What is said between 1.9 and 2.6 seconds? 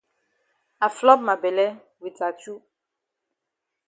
wit achu.